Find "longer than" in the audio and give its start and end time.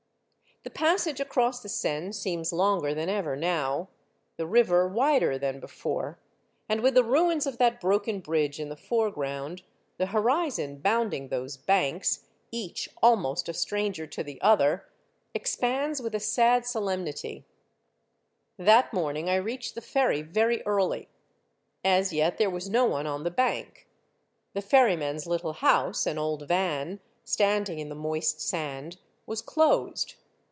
2.53-3.09